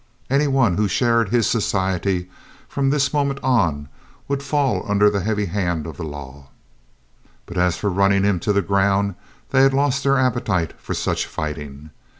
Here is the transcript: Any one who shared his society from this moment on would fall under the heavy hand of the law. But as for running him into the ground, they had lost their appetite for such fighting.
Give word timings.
Any 0.31 0.47
one 0.47 0.77
who 0.77 0.87
shared 0.87 1.29
his 1.29 1.47
society 1.47 2.27
from 2.67 2.89
this 2.89 3.13
moment 3.13 3.39
on 3.43 3.87
would 4.27 4.41
fall 4.41 4.83
under 4.89 5.11
the 5.11 5.19
heavy 5.21 5.45
hand 5.45 5.85
of 5.85 5.97
the 5.97 6.03
law. 6.03 6.47
But 7.45 7.59
as 7.59 7.77
for 7.77 7.91
running 7.91 8.23
him 8.23 8.37
into 8.37 8.51
the 8.51 8.63
ground, 8.63 9.13
they 9.51 9.61
had 9.61 9.75
lost 9.75 10.01
their 10.03 10.17
appetite 10.17 10.73
for 10.79 10.95
such 10.95 11.27
fighting. 11.27 11.91